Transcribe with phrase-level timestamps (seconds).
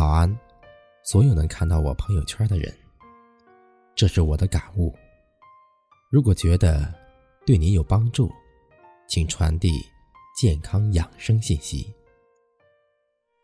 [0.00, 0.34] 早安，
[1.02, 2.74] 所有能看到我朋友圈的人。
[3.94, 4.96] 这是我的感悟。
[6.10, 6.90] 如果觉得
[7.44, 8.32] 对你有帮助，
[9.06, 9.68] 请传递
[10.34, 11.92] 健康养生信息。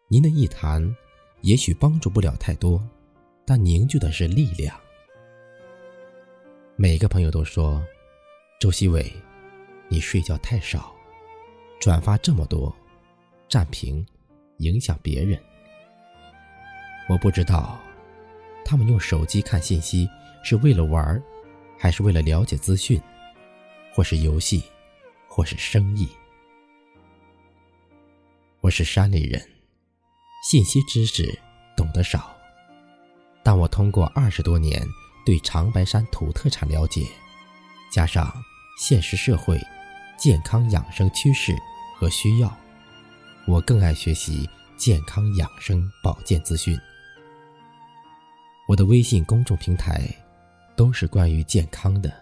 [0.08, 0.96] 您的一谈，
[1.42, 2.82] 也许帮助不了太多，
[3.44, 4.74] 但凝聚的是力量。
[6.74, 7.84] 每个朋友都说
[8.58, 9.12] ：“周西伟，
[9.90, 10.96] 你睡觉太少，
[11.78, 12.74] 转发这么多，
[13.46, 14.02] 占屏，
[14.56, 15.38] 影响别人。”
[17.08, 17.78] 我不知道，
[18.64, 20.08] 他们用手机看信息
[20.42, 21.22] 是为了玩
[21.78, 23.00] 还是为了了解资讯，
[23.92, 24.64] 或是游戏，
[25.28, 26.08] 或是生意。
[28.60, 29.40] 我是山里人，
[30.50, 31.38] 信息知识
[31.76, 32.34] 懂得少，
[33.44, 34.84] 但我通过二十多年
[35.24, 37.06] 对长白山土特产了解，
[37.92, 38.32] 加上
[38.80, 39.60] 现实社会
[40.18, 41.54] 健康养生趋势
[41.94, 42.52] 和需要，
[43.46, 46.76] 我更爱学习健康养生保健资讯。
[48.66, 50.02] 我的微信公众平台
[50.74, 52.12] 都是关于健康的。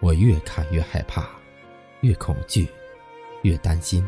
[0.00, 1.28] 我越看越害怕，
[2.00, 2.68] 越恐惧，
[3.42, 4.04] 越担心，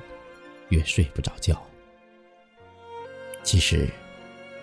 [0.70, 1.62] 越睡不着觉。
[3.45, 3.89] 其实，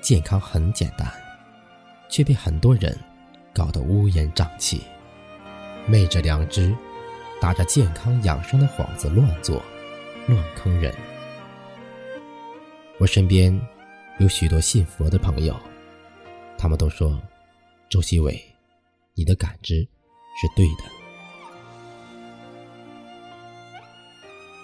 [0.01, 1.09] 健康很简单，
[2.09, 2.97] 却被很多人
[3.53, 4.81] 搞得乌烟瘴气，
[5.87, 6.75] 昧着良知，
[7.39, 9.63] 打着健康养生的幌子乱做，
[10.27, 10.93] 乱坑人。
[12.97, 13.57] 我身边
[14.17, 15.57] 有许多信佛的朋友。
[16.61, 17.17] 他们都说
[17.89, 18.37] ：“周希伟，
[19.13, 19.75] 你的感知
[20.35, 20.83] 是对的。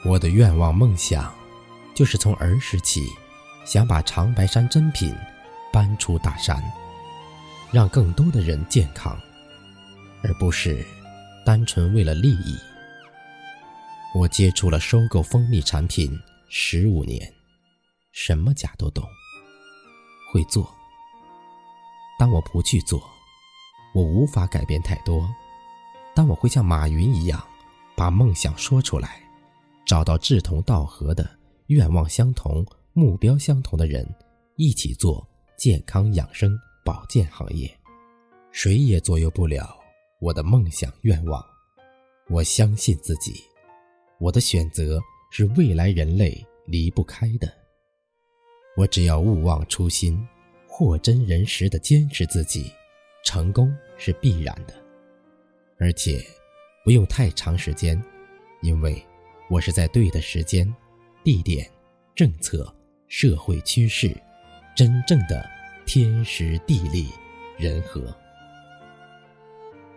[0.03, 1.33] 我的愿望梦想，
[1.95, 3.07] 就是从儿时起，
[3.63, 5.15] 想把长白山珍品
[5.71, 6.61] 搬出大山，
[7.71, 9.17] 让更多的人健康，
[10.21, 10.85] 而不是
[11.45, 12.57] 单纯为了利益。
[14.13, 16.11] 我接触了收购蜂蜜产品
[16.49, 17.33] 十五年，
[18.11, 19.01] 什么假都懂，
[20.33, 20.69] 会做。”
[22.17, 23.01] 当我不去做，
[23.93, 25.27] 我无法改变太多。
[26.13, 27.45] 但我会像马云一样，
[27.95, 29.21] 把梦想说出来，
[29.85, 31.29] 找到志同道合的、
[31.67, 34.07] 愿望相同、目标相同的人，
[34.55, 35.27] 一起做
[35.57, 37.69] 健康养生保健行业。
[38.51, 39.77] 谁也左右不了
[40.21, 41.43] 我的梦想愿望。
[42.29, 43.43] 我相信自己，
[44.17, 47.53] 我的选择是未来人类离不开的。
[48.77, 50.25] 我只要勿忘初心。
[50.77, 52.69] 货真人实的坚持自己，
[53.23, 54.73] 成功是必然的，
[55.79, 56.21] 而且
[56.83, 58.03] 不用太长时间，
[58.61, 59.01] 因为
[59.49, 60.69] 我是在对的时间、
[61.23, 61.65] 地点、
[62.13, 62.75] 政策、
[63.07, 64.13] 社会趋势，
[64.75, 65.49] 真正的
[65.85, 67.07] 天时地利
[67.57, 68.13] 人和。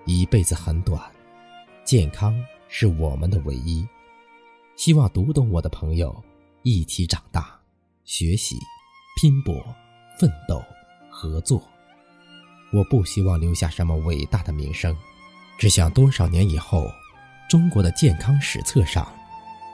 [0.06, 1.02] 一辈子很短，
[1.82, 3.84] 健康是我们的唯一。
[4.76, 6.22] 希望读懂我的朋友
[6.62, 7.60] 一起长大，
[8.04, 8.54] 学习，
[9.20, 9.60] 拼搏。
[10.18, 10.64] 奋斗，
[11.08, 11.62] 合作。
[12.72, 14.94] 我不希望留下什么伟大的名声，
[15.58, 16.90] 只想多少年以后，
[17.48, 19.06] 中国的健康史册上，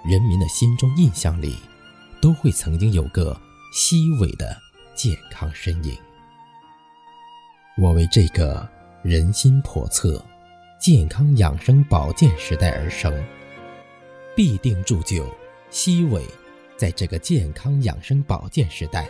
[0.06, 1.56] 人民的心中印象里，
[2.20, 3.34] 都会曾经有个
[3.72, 4.56] 西伟的
[4.94, 5.96] 健康身影。
[7.78, 8.68] 我为这个
[9.02, 10.24] 人心叵测、
[10.78, 13.12] 健康养生保健时代而生，
[14.36, 15.26] 必定铸就
[15.70, 16.22] 西伟
[16.76, 19.08] 在这个健康养生保健时代。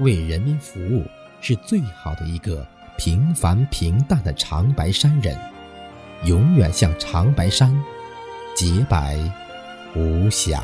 [0.00, 1.06] 为人民服务
[1.40, 2.66] 是最好的一个
[2.96, 5.36] 平凡平淡的长白山人，
[6.24, 7.72] 永远像长白山
[8.56, 9.18] 洁白
[9.94, 10.62] 无瑕。